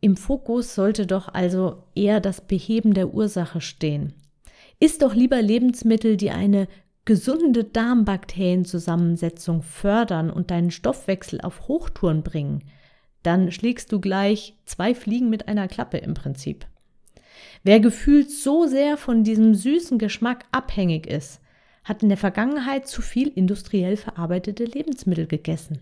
Im 0.00 0.16
Fokus 0.16 0.74
sollte 0.74 1.06
doch 1.06 1.28
also 1.32 1.84
eher 1.94 2.20
das 2.20 2.42
Beheben 2.42 2.92
der 2.92 3.14
Ursache 3.14 3.62
stehen. 3.62 4.12
Iss 4.78 4.98
doch 4.98 5.14
lieber 5.14 5.40
Lebensmittel, 5.40 6.18
die 6.18 6.30
eine 6.30 6.68
gesunde 7.06 7.64
Darmbakterienzusammensetzung 7.64 9.62
fördern 9.62 10.30
und 10.30 10.50
deinen 10.50 10.70
Stoffwechsel 10.70 11.40
auf 11.40 11.68
Hochtouren 11.68 12.22
bringen. 12.22 12.64
Dann 13.22 13.50
schlägst 13.50 13.92
du 13.92 14.00
gleich 14.00 14.54
zwei 14.66 14.94
Fliegen 14.94 15.30
mit 15.30 15.48
einer 15.48 15.68
Klappe 15.68 15.98
im 15.98 16.12
Prinzip. 16.14 16.66
Wer 17.62 17.80
gefühlt 17.80 18.30
so 18.30 18.66
sehr 18.66 18.98
von 18.98 19.24
diesem 19.24 19.54
süßen 19.54 19.98
Geschmack 19.98 20.44
abhängig 20.52 21.06
ist, 21.06 21.40
hat 21.84 22.02
in 22.02 22.08
der 22.08 22.18
Vergangenheit 22.18 22.88
zu 22.88 23.02
viel 23.02 23.28
industriell 23.28 23.96
verarbeitete 23.96 24.64
Lebensmittel 24.64 25.26
gegessen. 25.26 25.80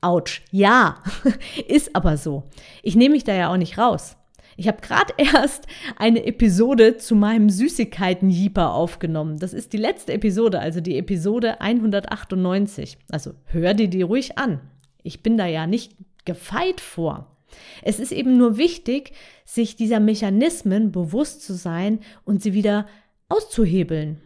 Autsch, 0.00 0.42
ja, 0.52 1.02
ist 1.66 1.96
aber 1.96 2.16
so. 2.16 2.44
Ich 2.82 2.94
nehme 2.94 3.14
mich 3.14 3.24
da 3.24 3.34
ja 3.34 3.50
auch 3.50 3.56
nicht 3.56 3.78
raus. 3.78 4.16
Ich 4.56 4.68
habe 4.68 4.80
gerade 4.80 5.14
erst 5.18 5.66
eine 5.96 6.26
Episode 6.26 6.98
zu 6.98 7.14
meinem 7.14 7.48
Süßigkeiten-Jeeper 7.48 8.72
aufgenommen. 8.72 9.38
Das 9.38 9.52
ist 9.54 9.72
die 9.72 9.78
letzte 9.78 10.12
Episode, 10.12 10.60
also 10.60 10.80
die 10.80 10.98
Episode 10.98 11.60
198. 11.60 12.98
Also 13.10 13.32
hör 13.46 13.74
dir 13.74 13.88
die 13.88 14.02
ruhig 14.02 14.38
an. 14.38 14.60
Ich 15.02 15.22
bin 15.22 15.36
da 15.36 15.46
ja 15.46 15.66
nicht 15.66 15.96
gefeit 16.24 16.80
vor. 16.80 17.34
Es 17.82 17.98
ist 17.98 18.12
eben 18.12 18.36
nur 18.36 18.58
wichtig, 18.58 19.12
sich 19.44 19.76
dieser 19.76 20.00
Mechanismen 20.00 20.92
bewusst 20.92 21.42
zu 21.42 21.54
sein 21.54 22.00
und 22.24 22.42
sie 22.42 22.52
wieder 22.52 22.86
auszuhebeln. 23.28 24.20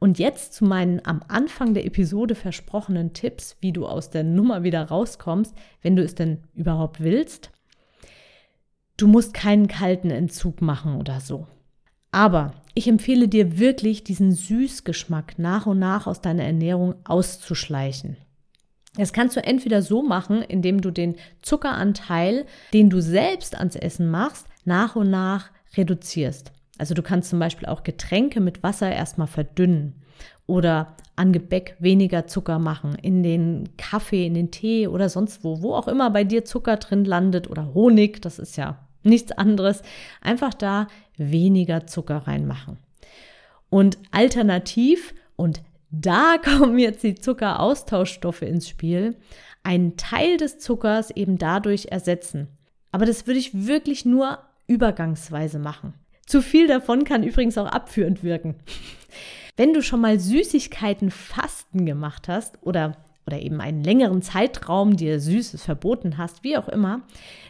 Und 0.00 0.18
jetzt 0.18 0.54
zu 0.54 0.64
meinen 0.64 1.04
am 1.04 1.22
Anfang 1.28 1.74
der 1.74 1.84
Episode 1.84 2.34
versprochenen 2.34 3.12
Tipps, 3.12 3.56
wie 3.60 3.70
du 3.70 3.86
aus 3.86 4.08
der 4.08 4.24
Nummer 4.24 4.62
wieder 4.62 4.82
rauskommst, 4.82 5.54
wenn 5.82 5.94
du 5.94 6.02
es 6.02 6.14
denn 6.14 6.38
überhaupt 6.54 7.00
willst. 7.00 7.50
Du 8.96 9.06
musst 9.06 9.34
keinen 9.34 9.68
kalten 9.68 10.10
Entzug 10.10 10.62
machen 10.62 10.96
oder 10.96 11.20
so. 11.20 11.46
Aber 12.12 12.54
ich 12.74 12.88
empfehle 12.88 13.28
dir 13.28 13.58
wirklich, 13.58 14.02
diesen 14.02 14.32
Süßgeschmack 14.32 15.38
nach 15.38 15.66
und 15.66 15.78
nach 15.78 16.06
aus 16.06 16.22
deiner 16.22 16.44
Ernährung 16.44 16.94
auszuschleichen. 17.04 18.16
Das 18.96 19.12
kannst 19.12 19.36
du 19.36 19.44
entweder 19.44 19.82
so 19.82 20.02
machen, 20.02 20.42
indem 20.42 20.80
du 20.80 20.90
den 20.90 21.16
Zuckeranteil, 21.42 22.46
den 22.72 22.88
du 22.88 23.00
selbst 23.00 23.54
ans 23.54 23.76
Essen 23.76 24.10
machst, 24.10 24.46
nach 24.64 24.96
und 24.96 25.10
nach 25.10 25.50
reduzierst. 25.76 26.52
Also 26.80 26.94
du 26.94 27.02
kannst 27.02 27.28
zum 27.28 27.38
Beispiel 27.38 27.68
auch 27.68 27.82
Getränke 27.82 28.40
mit 28.40 28.62
Wasser 28.62 28.90
erstmal 28.90 29.26
verdünnen 29.26 30.02
oder 30.46 30.96
an 31.14 31.30
Gebäck 31.30 31.76
weniger 31.78 32.26
Zucker 32.26 32.58
machen, 32.58 32.94
in 32.94 33.22
den 33.22 33.76
Kaffee, 33.76 34.26
in 34.26 34.32
den 34.32 34.50
Tee 34.50 34.88
oder 34.88 35.10
sonst 35.10 35.44
wo, 35.44 35.60
wo 35.60 35.74
auch 35.74 35.88
immer 35.88 36.08
bei 36.08 36.24
dir 36.24 36.46
Zucker 36.46 36.78
drin 36.78 37.04
landet 37.04 37.50
oder 37.50 37.74
Honig, 37.74 38.22
das 38.22 38.38
ist 38.38 38.56
ja 38.56 38.78
nichts 39.02 39.30
anderes, 39.30 39.82
einfach 40.22 40.54
da 40.54 40.86
weniger 41.18 41.86
Zucker 41.86 42.26
reinmachen. 42.26 42.78
Und 43.68 43.98
alternativ, 44.10 45.14
und 45.36 45.60
da 45.90 46.36
kommen 46.42 46.78
jetzt 46.78 47.02
die 47.02 47.14
Zuckeraustauschstoffe 47.14 48.40
ins 48.40 48.66
Spiel, 48.66 49.18
einen 49.62 49.98
Teil 49.98 50.38
des 50.38 50.58
Zuckers 50.58 51.10
eben 51.10 51.36
dadurch 51.36 51.88
ersetzen. 51.90 52.48
Aber 52.90 53.04
das 53.04 53.26
würde 53.26 53.38
ich 53.38 53.66
wirklich 53.66 54.06
nur 54.06 54.38
übergangsweise 54.66 55.58
machen. 55.58 55.92
Zu 56.30 56.42
viel 56.42 56.68
davon 56.68 57.02
kann 57.02 57.24
übrigens 57.24 57.58
auch 57.58 57.66
abführend 57.66 58.22
wirken. 58.22 58.54
Wenn 59.56 59.74
du 59.74 59.82
schon 59.82 60.00
mal 60.00 60.20
Süßigkeiten 60.20 61.10
fasten 61.10 61.86
gemacht 61.86 62.28
hast 62.28 62.56
oder, 62.62 62.98
oder 63.26 63.40
eben 63.40 63.60
einen 63.60 63.82
längeren 63.82 64.22
Zeitraum 64.22 64.96
dir 64.96 65.18
Süßes 65.18 65.64
verboten 65.64 66.18
hast, 66.18 66.44
wie 66.44 66.56
auch 66.56 66.68
immer, 66.68 67.02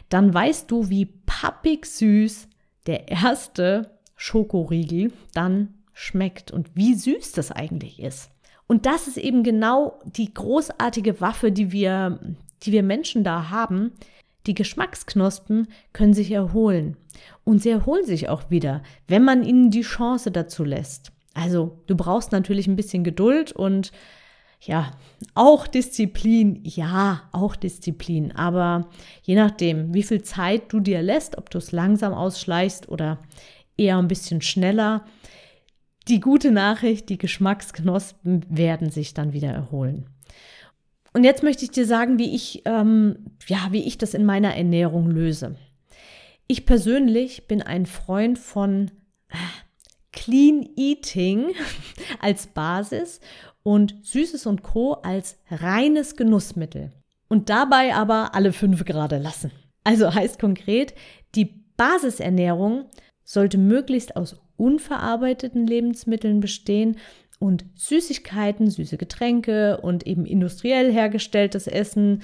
dann 0.09 0.33
weißt 0.33 0.71
du, 0.71 0.89
wie 0.89 1.05
pappig 1.05 1.85
süß 1.85 2.47
der 2.87 3.07
erste 3.07 3.99
Schokoriegel 4.15 5.13
dann 5.35 5.75
schmeckt 5.93 6.49
und 6.49 6.75
wie 6.75 6.95
süß 6.95 7.33
das 7.33 7.51
eigentlich 7.51 8.01
ist. 8.01 8.31
Und 8.65 8.87
das 8.87 9.07
ist 9.07 9.17
eben 9.17 9.43
genau 9.43 9.99
die 10.05 10.33
großartige 10.33 11.21
Waffe, 11.21 11.51
die 11.51 11.71
wir, 11.71 12.19
die 12.63 12.71
wir 12.71 12.81
Menschen 12.81 13.23
da 13.23 13.51
haben. 13.51 13.91
Die 14.47 14.55
Geschmacksknospen 14.55 15.67
können 15.93 16.13
sich 16.13 16.31
erholen. 16.31 16.97
Und 17.43 17.61
sie 17.61 17.69
erholen 17.69 18.05
sich 18.05 18.29
auch 18.29 18.49
wieder, 18.49 18.81
wenn 19.07 19.23
man 19.23 19.43
ihnen 19.43 19.71
die 19.71 19.81
Chance 19.81 20.31
dazu 20.31 20.63
lässt. 20.63 21.11
Also 21.33 21.79
du 21.87 21.95
brauchst 21.95 22.31
natürlich 22.31 22.67
ein 22.67 22.75
bisschen 22.75 23.03
Geduld 23.03 23.51
und 23.51 23.91
ja, 24.63 24.91
auch 25.33 25.65
Disziplin, 25.65 26.61
ja, 26.63 27.23
auch 27.31 27.55
Disziplin. 27.55 28.31
Aber 28.35 28.89
je 29.23 29.35
nachdem, 29.35 29.93
wie 29.93 30.03
viel 30.03 30.21
Zeit 30.21 30.71
du 30.71 30.79
dir 30.79 31.01
lässt, 31.01 31.37
ob 31.37 31.49
du 31.49 31.57
es 31.57 31.71
langsam 31.71 32.13
ausschleichst 32.13 32.89
oder 32.89 33.19
eher 33.75 33.97
ein 33.97 34.07
bisschen 34.07 34.41
schneller, 34.41 35.03
die 36.07 36.19
gute 36.19 36.51
Nachricht, 36.51 37.09
die 37.09 37.17
Geschmacksknospen 37.17 38.45
werden 38.49 38.89
sich 38.89 39.13
dann 39.13 39.33
wieder 39.33 39.49
erholen. 39.49 40.07
Und 41.13 41.23
jetzt 41.23 41.43
möchte 41.43 41.65
ich 41.65 41.71
dir 41.71 41.85
sagen, 41.85 42.19
wie 42.19 42.33
ich, 42.33 42.61
ähm, 42.65 43.17
ja, 43.47 43.67
wie 43.71 43.83
ich 43.83 43.97
das 43.97 44.13
in 44.13 44.25
meiner 44.25 44.55
Ernährung 44.55 45.09
löse. 45.09 45.55
Ich 46.47 46.65
persönlich 46.65 47.47
bin 47.47 47.61
ein 47.61 47.85
Freund 47.85 48.39
von 48.39 48.91
äh, 49.29 49.35
Clean 50.13 50.69
Eating 50.75 51.51
als 52.19 52.47
Basis 52.47 53.19
und 53.63 53.95
Süßes 54.03 54.45
und 54.45 54.63
Co. 54.63 54.93
als 54.93 55.37
reines 55.49 56.15
Genussmittel. 56.15 56.91
Und 57.27 57.49
dabei 57.49 57.95
aber 57.95 58.35
alle 58.35 58.51
fünf 58.51 58.83
gerade 58.85 59.17
lassen. 59.17 59.51
Also 59.83 60.13
heißt 60.13 60.39
konkret, 60.39 60.93
die 61.35 61.45
Basisernährung 61.77 62.85
sollte 63.23 63.57
möglichst 63.57 64.15
aus 64.15 64.39
unverarbeiteten 64.57 65.65
Lebensmitteln 65.65 66.39
bestehen 66.39 66.97
und 67.41 67.65
Süßigkeiten, 67.73 68.69
süße 68.69 68.97
Getränke 68.97 69.81
und 69.81 70.05
eben 70.05 70.25
industriell 70.25 70.93
hergestelltes 70.93 71.65
Essen, 71.65 72.21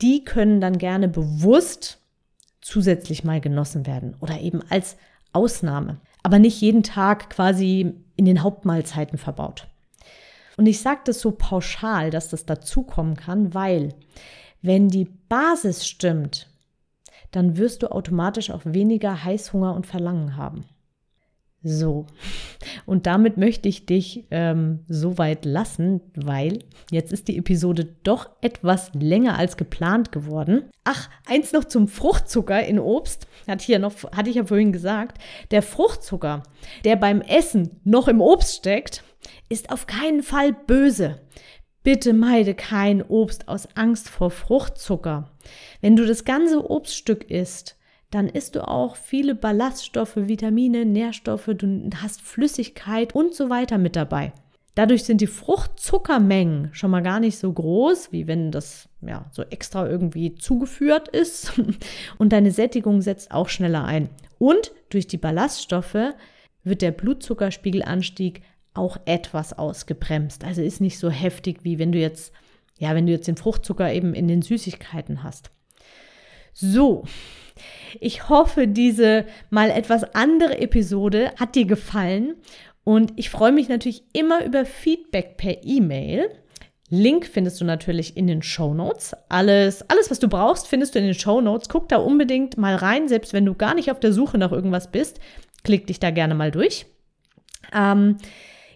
die 0.00 0.24
können 0.24 0.62
dann 0.62 0.78
gerne 0.78 1.08
bewusst 1.08 1.98
zusätzlich 2.62 3.22
mal 3.22 3.40
genossen 3.42 3.86
werden 3.86 4.16
oder 4.20 4.40
eben 4.40 4.62
als 4.70 4.96
Ausnahme, 5.34 6.00
aber 6.22 6.38
nicht 6.38 6.58
jeden 6.62 6.82
Tag 6.82 7.28
quasi 7.28 7.94
in 8.16 8.24
den 8.24 8.42
Hauptmahlzeiten 8.42 9.18
verbaut. 9.18 9.68
Und 10.56 10.64
ich 10.64 10.80
sage 10.80 11.00
das 11.04 11.20
so 11.20 11.32
pauschal, 11.32 12.08
dass 12.08 12.30
das 12.30 12.46
dazukommen 12.46 13.14
kann, 13.14 13.52
weil 13.52 13.90
wenn 14.62 14.88
die 14.88 15.04
Basis 15.28 15.86
stimmt, 15.86 16.48
dann 17.30 17.58
wirst 17.58 17.82
du 17.82 17.92
automatisch 17.92 18.50
auch 18.50 18.62
weniger 18.64 19.22
Heißhunger 19.22 19.74
und 19.74 19.86
Verlangen 19.86 20.36
haben. 20.38 20.64
So, 21.68 22.06
und 22.84 23.06
damit 23.06 23.38
möchte 23.38 23.68
ich 23.68 23.86
dich 23.86 24.24
ähm, 24.30 24.84
so 24.88 25.18
weit 25.18 25.44
lassen, 25.44 26.00
weil 26.14 26.60
jetzt 26.92 27.12
ist 27.12 27.26
die 27.26 27.38
Episode 27.38 27.96
doch 28.04 28.30
etwas 28.40 28.92
länger 28.94 29.36
als 29.36 29.56
geplant 29.56 30.12
geworden. 30.12 30.70
Ach, 30.84 31.10
eins 31.26 31.52
noch 31.52 31.64
zum 31.64 31.88
Fruchtzucker 31.88 32.64
in 32.64 32.78
Obst, 32.78 33.26
ich 33.58 33.66
ja, 33.66 33.80
noch, 33.80 33.94
hatte 34.12 34.30
ich 34.30 34.36
ja 34.36 34.44
vorhin 34.44 34.70
gesagt. 34.70 35.18
Der 35.50 35.60
Fruchtzucker, 35.60 36.44
der 36.84 36.94
beim 36.94 37.20
Essen 37.20 37.80
noch 37.82 38.06
im 38.06 38.20
Obst 38.20 38.58
steckt, 38.58 39.02
ist 39.48 39.70
auf 39.70 39.88
keinen 39.88 40.22
Fall 40.22 40.52
böse. 40.52 41.20
Bitte 41.82 42.12
meide 42.12 42.54
kein 42.54 43.02
Obst 43.02 43.48
aus 43.48 43.66
Angst 43.74 44.08
vor 44.08 44.30
Fruchtzucker. 44.30 45.32
Wenn 45.80 45.96
du 45.96 46.06
das 46.06 46.24
ganze 46.24 46.70
Obststück 46.70 47.28
isst, 47.28 47.75
dann 48.16 48.28
isst 48.28 48.56
du 48.56 48.66
auch 48.66 48.96
viele 48.96 49.34
Ballaststoffe, 49.34 50.16
Vitamine, 50.16 50.86
Nährstoffe, 50.86 51.50
du 51.54 51.90
hast 52.00 52.22
Flüssigkeit 52.22 53.14
und 53.14 53.34
so 53.34 53.50
weiter 53.50 53.76
mit 53.76 53.94
dabei. 53.94 54.32
Dadurch 54.74 55.04
sind 55.04 55.20
die 55.20 55.26
Fruchtzuckermengen 55.26 56.70
schon 56.72 56.90
mal 56.90 57.02
gar 57.02 57.20
nicht 57.20 57.36
so 57.36 57.52
groß, 57.52 58.12
wie 58.12 58.26
wenn 58.26 58.50
das 58.50 58.88
ja 59.02 59.26
so 59.32 59.42
extra 59.42 59.86
irgendwie 59.86 60.34
zugeführt 60.34 61.08
ist. 61.08 61.52
Und 62.18 62.32
deine 62.32 62.50
Sättigung 62.50 63.00
setzt 63.00 63.32
auch 63.32 63.48
schneller 63.48 63.84
ein. 63.84 64.08
Und 64.38 64.72
durch 64.90 65.06
die 65.06 65.16
Ballaststoffe 65.16 66.14
wird 66.64 66.82
der 66.82 66.92
Blutzuckerspiegelanstieg 66.92 68.42
auch 68.74 68.98
etwas 69.06 69.58
ausgebremst. 69.58 70.44
Also 70.44 70.62
ist 70.62 70.82
nicht 70.82 70.98
so 70.98 71.10
heftig, 71.10 71.64
wie 71.64 71.78
wenn 71.78 71.92
du 71.92 71.98
jetzt, 71.98 72.32
ja, 72.78 72.94
wenn 72.94 73.06
du 73.06 73.12
jetzt 73.12 73.28
den 73.28 73.36
Fruchtzucker 73.36 73.92
eben 73.92 74.14
in 74.14 74.28
den 74.28 74.42
Süßigkeiten 74.42 75.22
hast. 75.22 75.50
So, 76.52 77.04
ich 78.00 78.28
hoffe, 78.28 78.68
diese 78.68 79.24
mal 79.50 79.70
etwas 79.70 80.04
andere 80.14 80.58
Episode 80.58 81.32
hat 81.38 81.54
dir 81.54 81.66
gefallen 81.66 82.34
und 82.84 83.12
ich 83.16 83.30
freue 83.30 83.52
mich 83.52 83.68
natürlich 83.68 84.04
immer 84.12 84.44
über 84.44 84.64
Feedback 84.64 85.36
per 85.36 85.64
E-Mail. 85.64 86.30
Link 86.88 87.26
findest 87.26 87.60
du 87.60 87.64
natürlich 87.64 88.16
in 88.16 88.28
den 88.28 88.42
Show 88.42 88.72
Notes. 88.72 89.14
Alles, 89.28 89.82
alles, 89.90 90.10
was 90.10 90.20
du 90.20 90.28
brauchst, 90.28 90.68
findest 90.68 90.94
du 90.94 91.00
in 91.00 91.06
den 91.06 91.14
Show 91.14 91.40
Notes. 91.40 91.68
Guck 91.68 91.88
da 91.88 91.96
unbedingt 91.96 92.56
mal 92.56 92.76
rein, 92.76 93.08
selbst 93.08 93.32
wenn 93.32 93.44
du 93.44 93.54
gar 93.54 93.74
nicht 93.74 93.90
auf 93.90 93.98
der 93.98 94.12
Suche 94.12 94.38
nach 94.38 94.52
irgendwas 94.52 94.92
bist. 94.92 95.18
Klick 95.64 95.88
dich 95.88 95.98
da 95.98 96.12
gerne 96.12 96.36
mal 96.36 96.52
durch. 96.52 96.86
Ähm, 97.74 98.18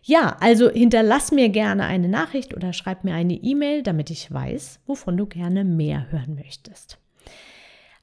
ja, 0.02 0.36
also 0.40 0.70
hinterlass 0.70 1.30
mir 1.30 1.50
gerne 1.50 1.84
eine 1.84 2.08
Nachricht 2.08 2.54
oder 2.54 2.72
schreib 2.72 3.04
mir 3.04 3.14
eine 3.14 3.34
E-Mail, 3.34 3.82
damit 3.82 4.10
ich 4.10 4.32
weiß, 4.32 4.80
wovon 4.86 5.16
du 5.16 5.26
gerne 5.26 5.62
mehr 5.62 6.10
hören 6.10 6.34
möchtest. 6.34 6.99